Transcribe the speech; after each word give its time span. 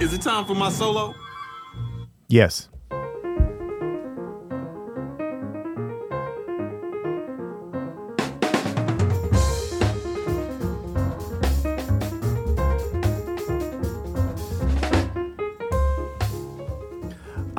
Is 0.00 0.14
it 0.14 0.22
time 0.22 0.46
for 0.46 0.54
my 0.54 0.70
solo? 0.70 1.14
Yes. 2.28 2.70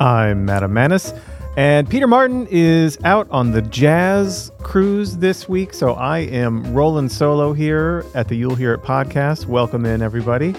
I'm 0.00 0.50
Adam 0.50 0.72
Maness, 0.72 1.16
and 1.56 1.88
Peter 1.88 2.08
Martin 2.08 2.48
is 2.50 2.98
out 3.04 3.30
on 3.30 3.52
the 3.52 3.62
jazz 3.62 4.50
cruise 4.64 5.18
this 5.18 5.48
week, 5.48 5.72
so 5.72 5.92
I 5.92 6.18
am 6.18 6.74
rolling 6.74 7.08
solo 7.08 7.52
here 7.52 8.04
at 8.16 8.26
the 8.26 8.34
You'll 8.34 8.56
Hear 8.56 8.74
It 8.74 8.82
podcast. 8.82 9.46
Welcome 9.46 9.86
in, 9.86 10.02
everybody. 10.02 10.56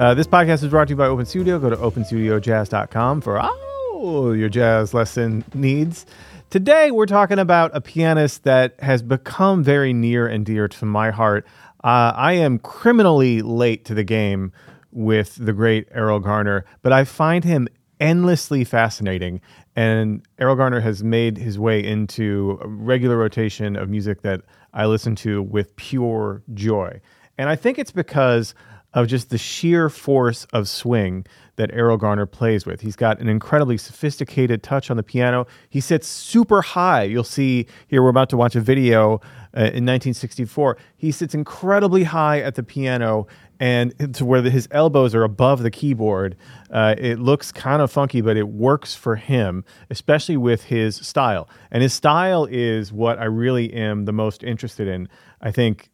Uh, 0.00 0.14
this 0.14 0.26
podcast 0.26 0.62
is 0.62 0.68
brought 0.68 0.88
to 0.88 0.92
you 0.92 0.96
by 0.96 1.04
Open 1.04 1.26
Studio. 1.26 1.58
Go 1.58 1.68
to 1.68 1.76
openstudiojazz.com 1.76 3.20
for 3.20 3.38
all 3.38 4.34
your 4.34 4.48
jazz 4.48 4.94
lesson 4.94 5.44
needs. 5.52 6.06
Today, 6.48 6.90
we're 6.90 7.04
talking 7.04 7.38
about 7.38 7.70
a 7.76 7.82
pianist 7.82 8.44
that 8.44 8.80
has 8.80 9.02
become 9.02 9.62
very 9.62 9.92
near 9.92 10.26
and 10.26 10.46
dear 10.46 10.68
to 10.68 10.86
my 10.86 11.10
heart. 11.10 11.46
Uh, 11.84 12.14
I 12.16 12.32
am 12.32 12.58
criminally 12.60 13.42
late 13.42 13.84
to 13.84 13.94
the 13.94 14.02
game 14.02 14.52
with 14.90 15.34
the 15.34 15.52
great 15.52 15.90
Erroll 15.90 16.22
Garner, 16.22 16.64
but 16.80 16.94
I 16.94 17.04
find 17.04 17.44
him 17.44 17.68
endlessly 18.00 18.64
fascinating. 18.64 19.42
And 19.76 20.26
Erroll 20.40 20.56
Garner 20.56 20.80
has 20.80 21.04
made 21.04 21.36
his 21.36 21.58
way 21.58 21.84
into 21.84 22.58
a 22.62 22.68
regular 22.68 23.18
rotation 23.18 23.76
of 23.76 23.90
music 23.90 24.22
that 24.22 24.40
I 24.72 24.86
listen 24.86 25.14
to 25.16 25.42
with 25.42 25.76
pure 25.76 26.42
joy. 26.54 27.02
And 27.36 27.50
I 27.50 27.56
think 27.56 27.78
it's 27.78 27.92
because 27.92 28.54
of 28.94 29.06
just 29.06 29.30
the 29.30 29.38
sheer 29.38 29.88
force 29.88 30.46
of 30.52 30.68
swing 30.68 31.24
that 31.56 31.70
Erroll 31.72 31.98
Garner 31.98 32.26
plays 32.26 32.64
with. 32.66 32.80
He's 32.80 32.96
got 32.96 33.20
an 33.20 33.28
incredibly 33.28 33.76
sophisticated 33.76 34.62
touch 34.62 34.90
on 34.90 34.96
the 34.96 35.02
piano. 35.02 35.46
He 35.68 35.80
sits 35.80 36.08
super 36.08 36.62
high. 36.62 37.02
You'll 37.02 37.22
see 37.22 37.66
here, 37.86 38.02
we're 38.02 38.08
about 38.08 38.30
to 38.30 38.36
watch 38.36 38.56
a 38.56 38.60
video 38.60 39.20
uh, 39.54 39.68
in 39.70 39.84
1964. 39.84 40.76
He 40.96 41.12
sits 41.12 41.34
incredibly 41.34 42.04
high 42.04 42.40
at 42.40 42.54
the 42.54 42.62
piano 42.62 43.26
and 43.60 44.14
to 44.14 44.24
where 44.24 44.40
the, 44.40 44.50
his 44.50 44.66
elbows 44.70 45.14
are 45.14 45.22
above 45.22 45.62
the 45.62 45.70
keyboard. 45.70 46.34
Uh, 46.70 46.94
it 46.96 47.18
looks 47.18 47.52
kind 47.52 47.82
of 47.82 47.92
funky, 47.92 48.22
but 48.22 48.38
it 48.38 48.48
works 48.48 48.94
for 48.94 49.16
him, 49.16 49.64
especially 49.90 50.38
with 50.38 50.64
his 50.64 50.96
style. 50.96 51.48
And 51.70 51.82
his 51.82 51.92
style 51.92 52.46
is 52.50 52.90
what 52.90 53.18
I 53.18 53.24
really 53.26 53.72
am 53.74 54.06
the 54.06 54.12
most 54.12 54.42
interested 54.42 54.88
in. 54.88 55.08
I 55.42 55.50
think 55.50 55.90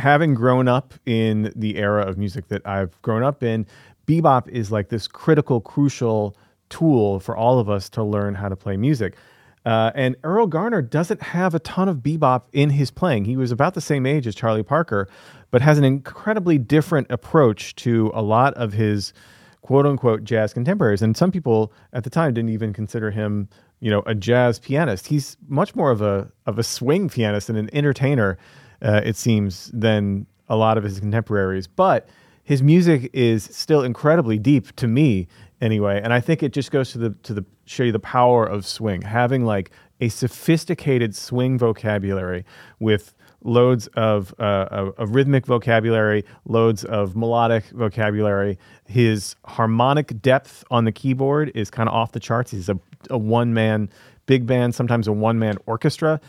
having 0.00 0.34
grown 0.34 0.66
up 0.66 0.94
in 1.06 1.52
the 1.54 1.76
era 1.76 2.04
of 2.06 2.18
music 2.18 2.48
that 2.48 2.66
I've 2.66 3.00
grown 3.02 3.22
up 3.22 3.42
in, 3.42 3.66
bebop 4.06 4.48
is 4.48 4.72
like 4.72 4.88
this 4.88 5.06
critical, 5.06 5.60
crucial 5.60 6.36
tool 6.68 7.20
for 7.20 7.36
all 7.36 7.58
of 7.58 7.68
us 7.68 7.88
to 7.90 8.02
learn 8.02 8.34
how 8.34 8.48
to 8.48 8.56
play 8.56 8.76
music. 8.76 9.14
Uh, 9.66 9.90
and 9.94 10.16
Erroll 10.22 10.48
Garner 10.48 10.80
doesn't 10.80 11.22
have 11.22 11.54
a 11.54 11.58
ton 11.58 11.88
of 11.88 11.98
bebop 11.98 12.44
in 12.52 12.70
his 12.70 12.90
playing. 12.90 13.26
He 13.26 13.36
was 13.36 13.52
about 13.52 13.74
the 13.74 13.80
same 13.80 14.06
age 14.06 14.26
as 14.26 14.34
Charlie 14.34 14.62
Parker, 14.62 15.06
but 15.50 15.60
has 15.60 15.76
an 15.76 15.84
incredibly 15.84 16.56
different 16.56 17.08
approach 17.10 17.74
to 17.76 18.10
a 18.14 18.22
lot 18.22 18.54
of 18.54 18.72
his 18.72 19.12
quote 19.60 19.84
unquote 19.84 20.24
jazz 20.24 20.54
contemporaries. 20.54 21.02
And 21.02 21.16
some 21.16 21.30
people 21.30 21.72
at 21.92 22.04
the 22.04 22.10
time 22.10 22.32
didn't 22.32 22.50
even 22.50 22.72
consider 22.72 23.10
him, 23.10 23.48
you 23.80 23.90
know, 23.90 24.02
a 24.06 24.14
jazz 24.14 24.58
pianist. 24.58 25.08
He's 25.08 25.36
much 25.46 25.76
more 25.76 25.90
of 25.90 26.00
a 26.00 26.30
of 26.46 26.58
a 26.58 26.62
swing 26.62 27.10
pianist 27.10 27.50
and 27.50 27.58
an 27.58 27.68
entertainer, 27.74 28.38
uh, 28.82 29.00
it 29.04 29.16
seems, 29.16 29.70
than 29.72 30.26
a 30.48 30.56
lot 30.56 30.78
of 30.78 30.84
his 30.84 31.00
contemporaries. 31.00 31.66
But 31.66 32.08
his 32.44 32.62
music 32.62 33.10
is 33.12 33.44
still 33.44 33.82
incredibly 33.82 34.38
deep 34.38 34.74
to 34.74 34.88
me 34.88 35.28
anyway 35.60 36.00
and 36.02 36.14
i 36.14 36.18
think 36.18 36.42
it 36.42 36.54
just 36.54 36.70
goes 36.70 36.90
to 36.90 36.96
the 36.96 37.10
to 37.22 37.34
the 37.34 37.44
show 37.66 37.82
you 37.82 37.92
the 37.92 38.00
power 38.00 38.46
of 38.46 38.64
swing 38.64 39.02
having 39.02 39.44
like 39.44 39.70
a 40.00 40.08
sophisticated 40.08 41.14
swing 41.14 41.58
vocabulary 41.58 42.44
with 42.78 43.14
loads 43.42 43.86
of, 43.88 44.34
uh, 44.38 44.90
a, 44.98 45.06
rhythmic 45.06 45.46
vocabulary, 45.46 46.24
loads 46.44 46.84
of 46.84 47.16
melodic 47.16 47.64
vocabulary. 47.70 48.58
His 48.86 49.36
harmonic 49.44 50.20
depth 50.20 50.64
on 50.70 50.84
the 50.84 50.92
keyboard 50.92 51.52
is 51.54 51.70
kind 51.70 51.88
of 51.88 51.94
off 51.94 52.12
the 52.12 52.20
charts. 52.20 52.50
He's 52.50 52.68
a, 52.68 52.78
a 53.08 53.18
one 53.18 53.54
man 53.54 53.88
big 54.26 54.46
band, 54.46 54.74
sometimes 54.74 55.08
a 55.08 55.12
one 55.12 55.38
man 55.38 55.56
orchestra. 55.66 56.20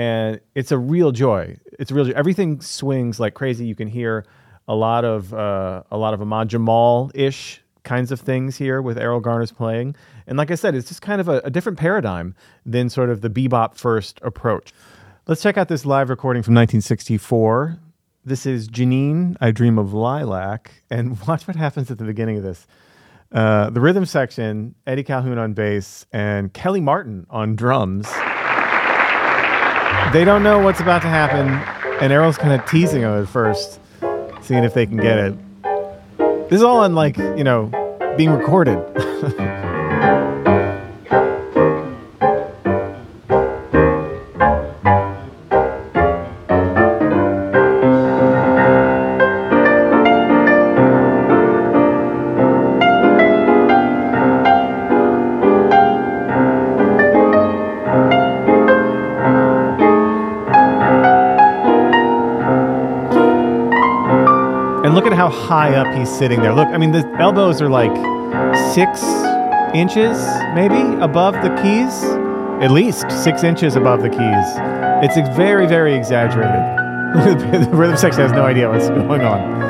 And 0.00 0.40
it's 0.54 0.72
a 0.72 0.78
real 0.78 1.12
joy. 1.12 1.58
It's 1.78 1.90
a 1.90 1.94
real 1.94 2.06
joy. 2.06 2.12
Everything 2.16 2.62
swings 2.62 3.20
like 3.20 3.34
crazy. 3.34 3.66
You 3.66 3.74
can 3.74 3.86
hear 3.86 4.24
a 4.66 4.74
lot 4.74 5.04
of 5.04 5.34
uh, 5.34 5.82
a 5.90 5.98
lot 5.98 6.14
of 6.14 6.22
Ahmad 6.22 6.48
Jamal 6.48 7.10
ish 7.14 7.62
kinds 7.82 8.10
of 8.10 8.18
things 8.18 8.56
here 8.56 8.80
with 8.80 8.96
Erroll 8.96 9.20
Garner's 9.20 9.52
playing. 9.52 9.94
And 10.26 10.38
like 10.38 10.50
I 10.50 10.54
said, 10.54 10.74
it's 10.74 10.88
just 10.88 11.02
kind 11.02 11.20
of 11.20 11.28
a, 11.28 11.42
a 11.44 11.50
different 11.50 11.78
paradigm 11.78 12.34
than 12.64 12.88
sort 12.88 13.10
of 13.10 13.20
the 13.20 13.28
bebop 13.28 13.74
first 13.74 14.18
approach. 14.22 14.72
Let's 15.26 15.42
check 15.42 15.58
out 15.58 15.68
this 15.68 15.84
live 15.84 16.08
recording 16.08 16.42
from 16.42 16.54
1964. 16.54 17.78
This 18.24 18.46
is 18.46 18.68
Jeannine, 18.68 19.36
I 19.38 19.50
Dream 19.50 19.78
of 19.78 19.92
Lilac. 19.92 20.70
And 20.88 21.20
watch 21.28 21.46
what 21.46 21.56
happens 21.56 21.90
at 21.90 21.98
the 21.98 22.04
beginning 22.04 22.38
of 22.38 22.42
this. 22.42 22.66
Uh, 23.32 23.68
the 23.68 23.82
rhythm 23.82 24.06
section, 24.06 24.74
Eddie 24.86 25.04
Calhoun 25.04 25.36
on 25.36 25.52
bass, 25.52 26.06
and 26.10 26.54
Kelly 26.54 26.80
Martin 26.80 27.26
on 27.28 27.54
drums. 27.54 28.08
They 30.12 30.24
don't 30.24 30.42
know 30.42 30.58
what's 30.58 30.80
about 30.80 31.02
to 31.02 31.08
happen, 31.08 31.48
and 32.00 32.12
Erroll's 32.12 32.36
kind 32.36 32.52
of 32.52 32.68
teasing 32.68 33.02
them 33.02 33.22
at 33.22 33.28
first, 33.28 33.78
seeing 34.42 34.64
if 34.64 34.74
they 34.74 34.84
can 34.84 34.96
get 34.96 35.18
it. 35.18 35.34
This 36.50 36.56
is 36.58 36.62
all 36.64 36.78
on, 36.78 36.96
like, 36.96 37.16
you 37.16 37.44
know, 37.44 37.70
being 38.16 38.30
recorded. 38.30 38.78
how 65.20 65.28
high 65.28 65.74
up 65.74 65.94
he's 65.94 66.08
sitting 66.08 66.40
there. 66.40 66.54
Look, 66.54 66.68
I 66.68 66.78
mean, 66.78 66.92
the 66.92 67.06
elbows 67.18 67.60
are 67.60 67.68
like 67.68 67.94
six 68.72 69.02
inches, 69.74 70.16
maybe, 70.54 70.80
above 71.02 71.34
the 71.34 71.50
keys. 71.60 71.92
At 72.64 72.70
least 72.70 73.04
six 73.22 73.44
inches 73.44 73.76
above 73.76 74.00
the 74.00 74.08
keys. 74.08 74.46
It's 75.04 75.36
very, 75.36 75.66
very 75.66 75.94
exaggerated. 75.94 76.48
the 77.52 77.68
rhythm 77.76 77.98
section 77.98 78.22
has 78.22 78.32
no 78.32 78.46
idea 78.46 78.70
what's 78.70 78.88
going 78.88 79.20
on. 79.20 79.60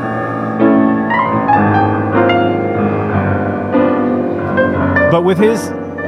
But 5.11 5.23
with 5.25 5.39
his 5.39 5.61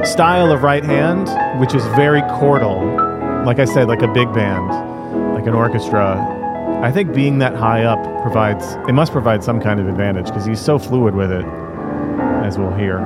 style 0.09 0.53
of 0.53 0.63
right 0.63 0.85
hand, 0.85 1.27
which 1.59 1.75
is 1.75 1.83
very 1.97 2.21
chordal, 2.21 3.45
like 3.45 3.59
I 3.59 3.65
said, 3.65 3.89
like 3.89 4.03
a 4.03 4.13
big 4.13 4.33
band, 4.33 4.69
like 5.35 5.47
an 5.47 5.53
orchestra, 5.53 6.42
I 6.83 6.91
think 6.91 7.13
being 7.13 7.37
that 7.37 7.55
high 7.55 7.85
up 7.85 8.03
provides, 8.23 8.73
it 8.89 8.91
must 8.91 9.13
provide 9.13 9.41
some 9.41 9.61
kind 9.61 9.79
of 9.79 9.87
advantage 9.87 10.25
because 10.25 10.45
he's 10.45 10.59
so 10.59 10.77
fluid 10.77 11.15
with 11.15 11.31
it, 11.31 11.45
as 12.43 12.57
we'll 12.57 12.73
hear. 12.73 12.99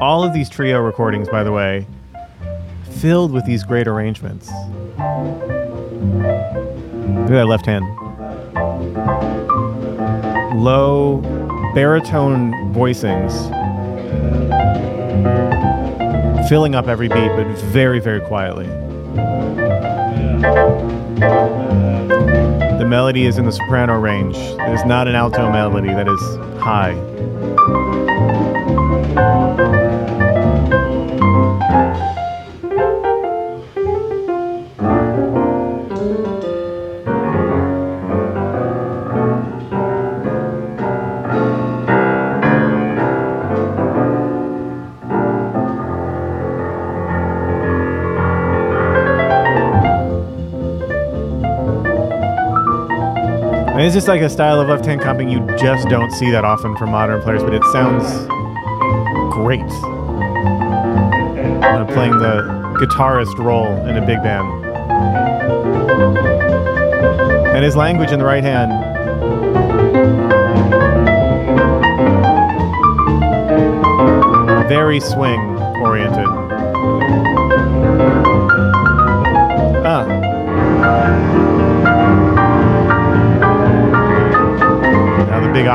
All 0.00 0.22
of 0.22 0.32
these 0.32 0.48
trio 0.48 0.78
recordings, 0.78 1.28
by 1.28 1.42
the 1.42 1.50
way, 1.50 1.84
filled 3.00 3.32
with 3.32 3.44
these 3.44 3.64
great 3.64 3.88
arrangements. 3.88 4.48
Look 7.14 7.30
at 7.30 7.34
that 7.34 7.46
left 7.46 7.66
hand. 7.66 7.84
Low 10.60 11.18
baritone 11.74 12.52
voicings. 12.72 13.48
Filling 16.48 16.74
up 16.74 16.88
every 16.88 17.08
beat, 17.08 17.28
but 17.36 17.46
very, 17.72 18.00
very 18.00 18.20
quietly. 18.20 18.66
The 22.78 22.86
melody 22.86 23.26
is 23.26 23.38
in 23.38 23.44
the 23.44 23.52
soprano 23.52 23.98
range. 23.98 24.36
It 24.36 24.72
is 24.72 24.84
not 24.84 25.06
an 25.06 25.14
alto 25.14 25.50
melody 25.50 25.88
that 25.88 26.08
is 26.08 26.20
high. 26.60 26.94
It's 53.90 53.96
just 53.96 54.06
like 54.06 54.20
a 54.20 54.30
style 54.30 54.60
of 54.60 54.68
left 54.68 54.86
hand 54.86 55.00
comping 55.00 55.28
you 55.28 55.40
just 55.58 55.88
don't 55.88 56.12
see 56.12 56.30
that 56.30 56.44
often 56.44 56.76
from 56.76 56.92
modern 56.92 57.20
players, 57.22 57.42
but 57.42 57.52
it 57.52 57.64
sounds 57.72 58.06
great. 59.32 59.60
Uh, 61.60 61.84
playing 61.86 62.16
the 62.18 62.42
guitarist 62.78 63.36
role 63.38 63.74
in 63.88 63.96
a 63.96 64.06
big 64.06 64.22
band. 64.22 64.46
And 67.48 67.64
his 67.64 67.74
language 67.74 68.12
in 68.12 68.20
the 68.20 68.24
right 68.24 68.44
hand. 68.44 68.70
Very 74.68 75.00
swing 75.00 75.40
oriented. 75.82 76.28
Ah. 79.84 81.39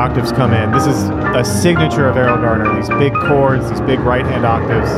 Octaves 0.06 0.30
come 0.30 0.54
in. 0.54 0.70
This 0.70 0.86
is 0.86 1.08
a 1.34 1.44
signature 1.44 2.06
of 2.06 2.14
Erroll 2.14 2.40
Garner. 2.40 2.76
These 2.76 2.88
big 2.90 3.12
chords, 3.12 3.68
these 3.68 3.80
big 3.80 3.98
right 3.98 4.24
hand 4.24 4.46
octaves. 4.46 4.88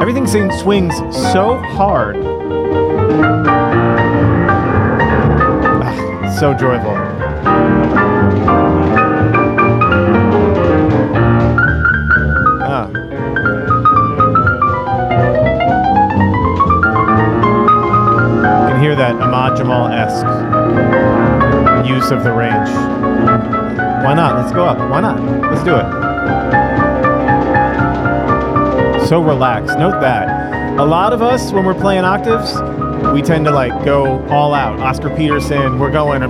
Everything 0.00 0.26
swings 0.26 0.96
so 1.12 1.58
hard. 1.58 2.16
Ah, 5.84 6.36
so 6.40 6.54
joyful. 6.54 6.94
Ah. 12.64 12.88
You 18.64 18.72
can 18.72 18.80
hear 18.80 18.96
that 18.96 19.16
Ahmad 19.20 19.54
Jamal 19.58 19.88
esque 19.88 20.47
use 21.86 22.10
of 22.10 22.22
the 22.24 22.32
range. 22.32 22.68
Why 24.04 24.14
not? 24.14 24.36
Let's 24.36 24.52
go 24.52 24.64
up. 24.64 24.78
Why 24.90 25.00
not? 25.00 25.20
Let's 25.50 25.64
do 25.64 25.74
it. 25.74 25.84
So 29.08 29.22
relaxed. 29.22 29.78
Note 29.78 30.00
that. 30.00 30.78
A 30.78 30.84
lot 30.84 31.12
of 31.12 31.22
us, 31.22 31.50
when 31.50 31.64
we're 31.64 31.74
playing 31.74 32.04
octaves, 32.04 32.54
we 33.12 33.22
tend 33.22 33.46
to 33.46 33.50
like 33.50 33.72
go 33.84 34.24
all 34.28 34.54
out. 34.54 34.78
Oscar 34.80 35.10
Peterson, 35.16 35.78
we're 35.78 35.90
going 35.90 36.20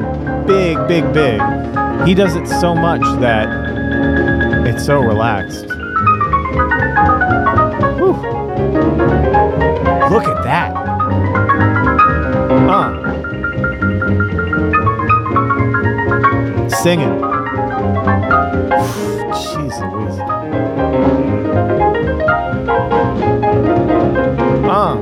big, 0.46 0.78
big, 0.88 1.12
big. 1.12 1.40
He 2.06 2.14
does 2.14 2.36
it 2.36 2.46
so 2.46 2.74
much 2.74 3.02
that 3.20 3.48
it's 4.66 4.86
so 4.86 5.00
relaxed. 5.00 5.66
Whew. 7.98 8.16
Look 10.08 10.24
at 10.24 10.42
that. 10.44 10.77
Singing. 16.88 17.20
Jeez 19.36 19.76
Louise. 19.92 20.20
Uh. 24.64 24.96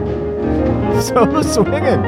So 1.00 1.42
swinging. 1.42 2.02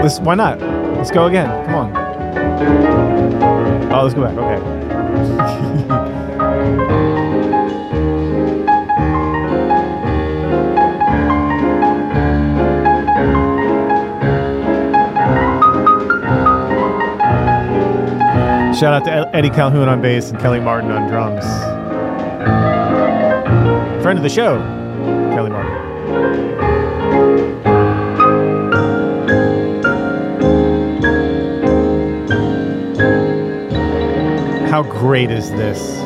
Let's, 0.00 0.18
why 0.20 0.34
not? 0.34 0.58
Let's 0.96 1.10
go 1.10 1.26
again. 1.26 1.48
Come 1.66 1.74
on. 1.74 1.92
Oh, 3.92 4.04
let's 4.04 4.14
go 4.14 4.22
back. 4.22 4.38
Okay. 4.38 4.60
Shout 18.82 18.94
out 18.94 19.04
to 19.04 19.36
Eddie 19.36 19.50
Calhoun 19.50 19.88
on 19.88 20.02
bass 20.02 20.30
and 20.30 20.40
Kelly 20.40 20.58
Martin 20.58 20.90
on 20.90 21.08
drums. 21.08 21.44
Friend 24.02 24.18
of 24.18 24.24
the 24.24 24.28
show, 24.28 24.58
Kelly 25.32 25.50
Martin. 25.50 25.70
How 34.68 34.82
great 34.82 35.30
is 35.30 35.52
this? 35.52 35.96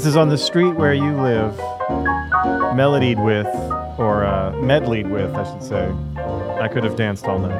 This 0.00 0.06
is 0.06 0.16
on 0.16 0.30
the 0.30 0.38
street 0.38 0.72
where 0.76 0.94
you 0.94 1.14
live, 1.20 1.54
melodied 2.74 3.22
with, 3.22 3.46
or 3.98 4.24
uh, 4.24 4.50
medleyed 4.52 5.10
with, 5.10 5.34
I 5.34 5.44
should 5.44 5.62
say. 5.62 5.92
I 6.58 6.68
could 6.68 6.84
have 6.84 6.96
danced 6.96 7.26
all 7.26 7.38
night. 7.38 7.52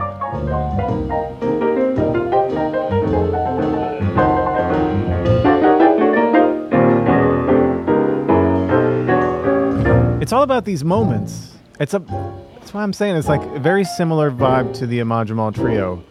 It's 10.22 10.32
all 10.32 10.42
about 10.42 10.64
these 10.64 10.82
moments. 10.82 11.58
It's 11.78 11.92
a. 11.92 11.98
That's 11.98 12.72
why 12.72 12.82
I'm 12.82 12.94
saying 12.94 13.16
it's 13.16 13.28
like 13.28 13.42
a 13.42 13.58
very 13.58 13.84
similar 13.84 14.30
vibe 14.30 14.72
to 14.78 14.86
the 14.86 15.02
Ahmad 15.02 15.26
Jamal 15.26 15.52
trio. 15.52 16.02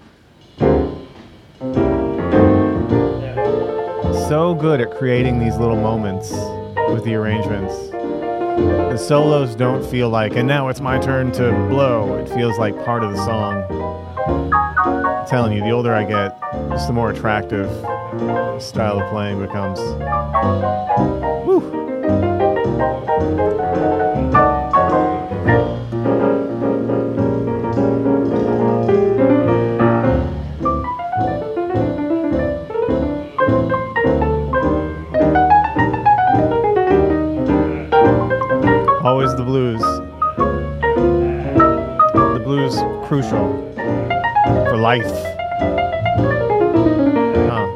So 4.30 4.54
good 4.54 4.80
at 4.80 4.92
creating 4.92 5.40
these 5.40 5.58
little 5.58 5.76
moments 5.76 6.30
with 6.94 7.04
the 7.04 7.16
arrangements. 7.16 7.90
The 7.90 8.96
solos 8.96 9.56
don't 9.56 9.84
feel 9.84 10.08
like, 10.12 10.36
and 10.36 10.48
now 10.48 10.68
it's 10.68 10.82
my 10.82 11.00
turn 11.00 11.32
to 11.32 11.52
blow. 11.68 12.16
It 12.20 12.30
feels 12.30 12.60
like 12.60 12.76
part 12.86 13.04
of 13.04 13.12
the 13.12 13.26
song. 13.26 13.64
I'm 14.54 15.28
telling 15.28 15.54
you, 15.54 15.64
the 15.64 15.72
older 15.72 15.96
I 15.96 16.04
get, 16.04 16.40
just 16.70 16.86
the 16.86 16.94
more 16.94 17.10
attractive 17.10 17.72
style 18.62 19.02
of 19.02 19.10
playing 19.10 19.40
becomes. 19.40 19.80
Life. 44.90 45.12
Huh. 47.50 47.68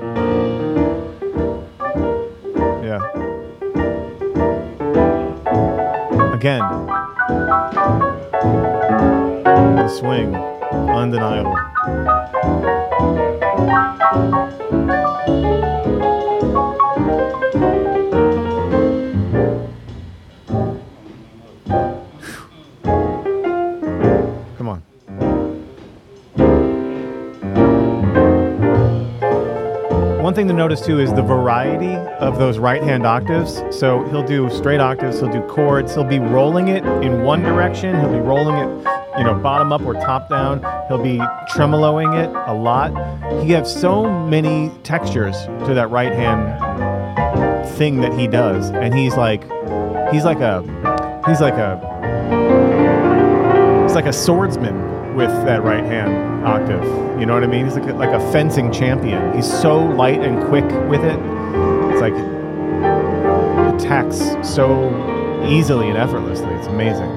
Yeah. 2.81 3.01
Again. 6.33 6.63
The 9.75 9.87
swing. 9.89 10.35
Undeniable. 11.01 11.59
Thing 30.43 30.49
to 30.49 30.53
notice 30.53 30.85
too 30.85 30.99
is 30.99 31.13
the 31.13 31.21
variety 31.21 31.95
of 32.19 32.37
those 32.37 32.59
right 32.59 32.83
hand 32.83 33.05
octaves. 33.05 33.61
So 33.71 34.03
he'll 34.09 34.25
do 34.25 34.49
straight 34.49 34.81
octaves, 34.81 35.21
he'll 35.21 35.31
do 35.31 35.41
chords, 35.43 35.93
he'll 35.93 36.03
be 36.03 36.19
rolling 36.19 36.67
it 36.67 36.83
in 37.01 37.23
one 37.23 37.41
direction, 37.41 37.97
he'll 37.97 38.11
be 38.11 38.19
rolling 38.19 38.57
it, 38.57 38.67
you 39.17 39.23
know, 39.23 39.39
bottom 39.41 39.71
up 39.71 39.83
or 39.83 39.93
top 39.93 40.27
down, 40.27 40.59
he'll 40.89 41.01
be 41.01 41.17
tremoloing 41.55 42.21
it 42.21 42.29
a 42.49 42.53
lot. 42.53 42.91
He 43.41 43.51
has 43.51 43.73
so 43.73 44.25
many 44.25 44.69
textures 44.83 45.45
to 45.65 45.73
that 45.75 45.89
right 45.89 46.11
hand 46.11 46.59
thing 47.77 48.01
that 48.01 48.11
he 48.11 48.27
does, 48.27 48.69
and 48.71 48.93
he's 48.93 49.15
like, 49.15 49.43
he's 50.11 50.25
like 50.25 50.39
a, 50.39 50.61
he's 51.25 51.39
like 51.39 51.53
a, 51.53 51.79
he's 53.83 53.95
like 53.95 54.07
a 54.07 54.13
swordsman 54.13 54.92
with 55.13 55.29
that 55.45 55.63
right 55.63 55.83
hand 55.83 56.45
octave. 56.45 56.83
You 57.19 57.25
know 57.25 57.33
what 57.33 57.43
I 57.43 57.47
mean? 57.47 57.65
He's 57.65 57.75
like 57.75 57.89
a, 57.89 57.93
like 57.93 58.09
a 58.09 58.31
fencing 58.31 58.71
champion. 58.71 59.33
He's 59.33 59.51
so 59.51 59.79
light 59.79 60.21
and 60.21 60.43
quick 60.47 60.65
with 60.89 61.03
it. 61.03 61.19
It's 61.91 62.01
like 62.01 62.13
attacks 63.75 64.17
so 64.47 64.89
easily 65.47 65.89
and 65.89 65.97
effortlessly. 65.97 66.53
It's 66.55 66.67
amazing. 66.67 67.09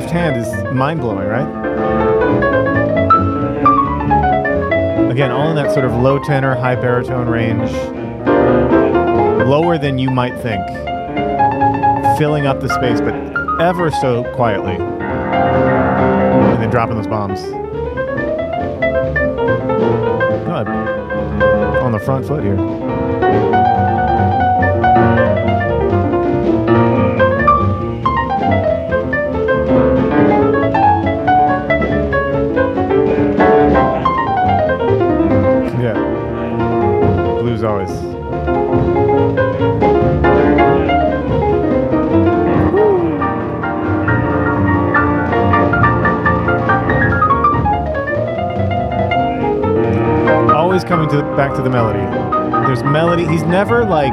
Left 0.00 0.12
hand 0.12 0.34
is 0.34 0.48
mind 0.72 0.98
blowing, 0.98 1.28
right? 1.28 1.46
Again, 5.10 5.30
all 5.30 5.50
in 5.50 5.56
that 5.56 5.72
sort 5.74 5.84
of 5.84 5.92
low 5.92 6.18
tenor, 6.18 6.54
high 6.54 6.74
baritone 6.74 7.28
range, 7.28 7.70
lower 9.46 9.76
than 9.76 9.98
you 9.98 10.10
might 10.10 10.32
think, 10.40 10.66
filling 12.16 12.46
up 12.46 12.60
the 12.60 12.68
space, 12.68 13.02
but 13.02 13.12
ever 13.60 13.90
so 13.90 14.24
quietly, 14.34 14.76
and 14.76 16.62
then 16.62 16.70
dropping 16.70 16.96
those 16.96 17.06
bombs. 17.06 17.42
God, 20.46 20.66
on 21.82 21.92
the 21.92 22.00
front 22.00 22.26
foot 22.26 22.42
here. 22.42 22.56
Coming 50.90 51.08
to 51.10 51.22
back 51.36 51.54
to 51.54 51.62
the 51.62 51.70
melody. 51.70 52.00
There's 52.66 52.82
melody. 52.82 53.24
He's 53.24 53.44
never 53.44 53.84
like 53.84 54.12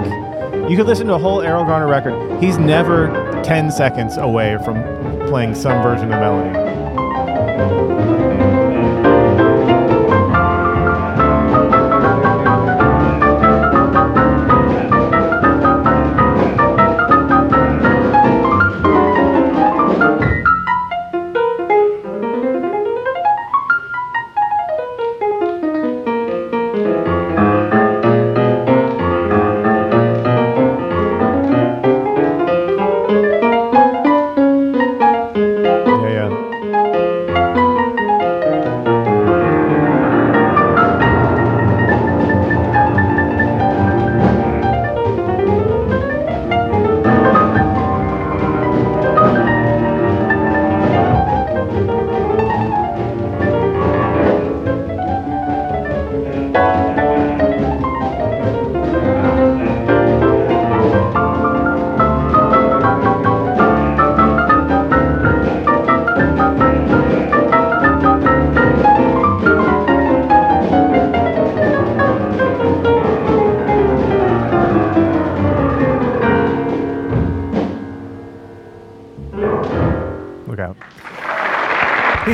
you 0.69 0.77
could 0.77 0.85
listen 0.85 1.07
to 1.07 1.15
a 1.15 1.17
whole 1.17 1.39
Erroll 1.39 1.65
Garner 1.65 1.87
record. 1.87 2.39
He's 2.39 2.59
never 2.59 3.41
10 3.43 3.71
seconds 3.71 4.17
away 4.17 4.59
from 4.63 4.83
playing 5.27 5.55
some 5.55 5.81
version 5.81 6.13
of 6.13 6.19
melody. 6.19 6.66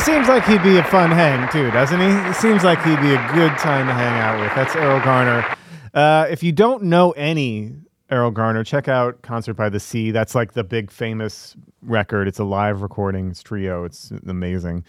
Seems 0.03 0.27
like 0.27 0.43
he'd 0.45 0.61
be 0.61 0.77
a 0.77 0.83
fun 0.83 1.11
hang 1.11 1.49
too, 1.49 1.71
doesn't 1.71 1.97
he? 1.97 2.07
It 2.29 2.35
seems 2.35 2.65
like 2.65 2.83
he'd 2.83 2.99
be 2.99 3.13
a 3.13 3.31
good 3.33 3.57
time 3.57 3.87
to 3.87 3.93
hang 3.93 4.19
out 4.19 4.37
with. 4.37 4.53
That's 4.53 4.73
Erroll 4.73 5.01
Garner. 5.01 5.55
Uh, 5.93 6.27
if 6.29 6.43
you 6.43 6.51
don't 6.51 6.83
know 6.83 7.11
any 7.11 7.73
Erroll 8.11 8.33
Garner, 8.33 8.65
check 8.65 8.89
out 8.89 9.21
Concert 9.21 9.53
by 9.53 9.69
the 9.69 9.79
Sea. 9.79 10.11
That's 10.11 10.35
like 10.35 10.53
the 10.53 10.63
big 10.65 10.91
famous 10.91 11.55
record. 11.81 12.27
It's 12.27 12.37
a 12.37 12.43
live 12.43 12.81
recording. 12.81 13.29
It's 13.29 13.41
trio. 13.41 13.85
It's 13.85 14.11
amazing. 14.27 14.83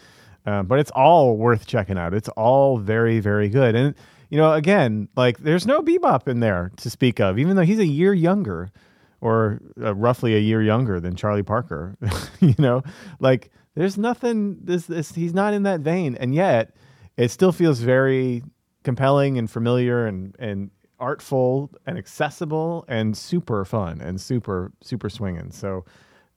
Uh, 0.47 0.65
but 0.65 0.81
it's 0.81 0.91
all 0.91 1.37
worth 1.37 1.65
checking 1.65 1.97
out. 1.97 2.13
It's 2.13 2.29
all 2.31 2.79
very, 2.79 3.21
very 3.21 3.49
good. 3.49 3.77
And 3.77 3.95
you 4.31 4.39
know, 4.39 4.53
again, 4.53 5.09
like 5.17 5.39
there's 5.39 5.65
no 5.65 5.81
bebop 5.81 6.27
in 6.27 6.41
there 6.41 6.73
to 6.79 6.91
speak 6.91 7.21
of, 7.21 7.39
even 7.39 7.55
though 7.55 7.63
he's 7.63 7.79
a 7.79 7.87
year 7.87 8.15
younger, 8.15 8.73
or 9.21 9.61
uh, 9.81 9.95
roughly 9.95 10.35
a 10.35 10.41
year 10.41 10.61
younger 10.61 10.99
than 10.99 11.15
Charlie 11.15 11.45
Parker. 11.45 11.97
you 12.41 12.57
know, 12.59 12.83
like 13.21 13.53
there's 13.75 13.99
nothing. 13.99 14.59
This, 14.63 14.87
this 14.87 15.13
he's 15.13 15.35
not 15.35 15.55
in 15.55 15.65
that 15.65 15.81
vein, 15.81 16.17
and 16.17 16.35
yet 16.35 16.77
it 17.17 17.31
still 17.31 17.53
feels 17.53 17.81
very 17.81 18.43
compelling 18.83 19.39
and 19.39 19.51
familiar 19.51 20.07
and 20.07 20.37
and 20.39 20.71
artful 21.01 21.71
and 21.87 21.99
accessible 21.99 22.85
and 22.87 23.17
super 23.17 23.65
fun 23.65 24.01
and 24.01 24.21
super 24.21 24.73
super 24.81 25.11
swinging. 25.11 25.51
So 25.51 25.85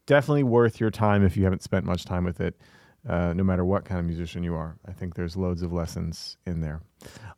definitely 0.06 0.44
worth 0.44 0.80
your 0.80 0.90
time 0.90 1.24
if 1.24 1.38
you 1.38 1.44
haven't 1.44 1.62
spent 1.64 1.86
much 1.86 2.06
time 2.06 2.24
with 2.24 2.42
it. 2.42 2.60
Uh, 3.08 3.32
no 3.34 3.44
matter 3.44 3.64
what 3.64 3.86
kind 3.86 4.00
of 4.00 4.06
musician 4.06 4.44
you 4.44 4.54
are, 4.54 4.76
I 4.86 4.92
think 4.92 5.16
there's 5.16 5.38
loads 5.38 5.62
of 5.62 5.72
lessons 5.72 6.36
in 6.46 6.60
there. 6.60 6.82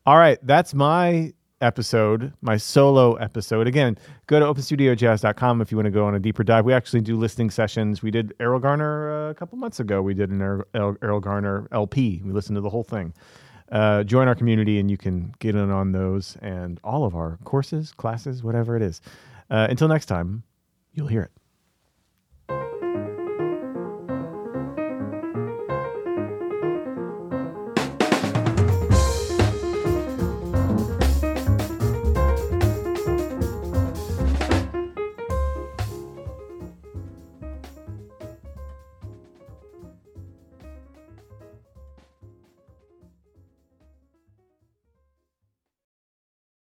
All 0.05 0.17
right, 0.17 0.39
that's 0.41 0.73
my 0.73 1.33
episode, 1.61 2.33
my 2.41 2.57
solo 2.57 3.15
episode. 3.15 3.67
Again, 3.67 3.97
go 4.27 4.39
to 4.39 4.45
openstudiojazz.com 4.45 5.61
if 5.61 5.71
you 5.71 5.77
want 5.77 5.85
to 5.85 5.91
go 5.91 6.05
on 6.05 6.15
a 6.15 6.19
deeper 6.19 6.43
dive. 6.43 6.65
We 6.65 6.73
actually 6.73 7.01
do 7.01 7.17
listening 7.17 7.49
sessions. 7.49 8.01
We 8.01 8.11
did 8.11 8.33
Erroll 8.39 8.61
Garner 8.61 9.27
uh, 9.27 9.29
a 9.31 9.33
couple 9.33 9.57
months 9.57 9.79
ago. 9.79 10.01
We 10.01 10.13
did 10.13 10.29
an 10.29 10.39
Erroll, 10.39 10.97
Erroll 10.99 11.21
Garner 11.21 11.67
LP. 11.71 12.21
We 12.23 12.31
listened 12.31 12.55
to 12.55 12.61
the 12.61 12.69
whole 12.69 12.83
thing. 12.83 13.13
Uh, 13.71 14.03
join 14.03 14.27
our 14.27 14.35
community 14.35 14.79
and 14.79 14.89
you 14.89 14.97
can 14.97 15.33
get 15.39 15.55
in 15.55 15.69
on 15.69 15.91
those 15.91 16.37
and 16.41 16.79
all 16.83 17.05
of 17.05 17.15
our 17.15 17.37
courses, 17.43 17.91
classes, 17.91 18.43
whatever 18.43 18.75
it 18.75 18.81
is. 18.81 19.01
Uh, 19.49 19.67
until 19.69 19.87
next 19.87 20.07
time, 20.07 20.43
you'll 20.93 21.07
hear 21.07 21.21
it. 21.21 21.31